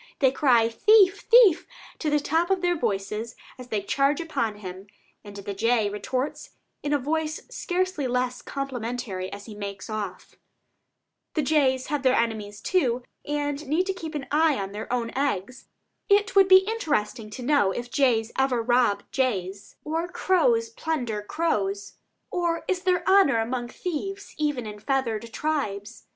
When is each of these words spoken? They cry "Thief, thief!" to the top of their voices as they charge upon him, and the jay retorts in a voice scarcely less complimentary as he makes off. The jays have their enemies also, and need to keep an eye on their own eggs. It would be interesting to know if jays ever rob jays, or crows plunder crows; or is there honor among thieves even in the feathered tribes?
They 0.17 0.31
cry 0.31 0.67
"Thief, 0.67 1.19
thief!" 1.29 1.67
to 1.99 2.09
the 2.09 2.19
top 2.19 2.49
of 2.49 2.61
their 2.63 2.75
voices 2.75 3.35
as 3.59 3.67
they 3.67 3.83
charge 3.83 4.19
upon 4.19 4.55
him, 4.55 4.87
and 5.23 5.35
the 5.35 5.53
jay 5.53 5.91
retorts 5.91 6.49
in 6.81 6.91
a 6.91 6.97
voice 6.97 7.41
scarcely 7.51 8.07
less 8.07 8.41
complimentary 8.41 9.31
as 9.31 9.45
he 9.45 9.53
makes 9.53 9.91
off. 9.91 10.37
The 11.35 11.43
jays 11.43 11.85
have 11.93 12.01
their 12.01 12.15
enemies 12.15 12.63
also, 12.73 13.03
and 13.27 13.67
need 13.67 13.85
to 13.85 13.93
keep 13.93 14.15
an 14.15 14.25
eye 14.31 14.57
on 14.57 14.71
their 14.71 14.91
own 14.91 15.11
eggs. 15.15 15.67
It 16.09 16.35
would 16.35 16.47
be 16.47 16.67
interesting 16.67 17.29
to 17.29 17.43
know 17.43 17.69
if 17.71 17.91
jays 17.91 18.31
ever 18.39 18.59
rob 18.63 19.03
jays, 19.11 19.75
or 19.83 20.07
crows 20.07 20.69
plunder 20.71 21.21
crows; 21.21 21.97
or 22.31 22.65
is 22.67 22.81
there 22.81 23.07
honor 23.07 23.37
among 23.37 23.67
thieves 23.67 24.33
even 24.39 24.65
in 24.65 24.77
the 24.77 24.81
feathered 24.81 25.31
tribes? 25.31 26.07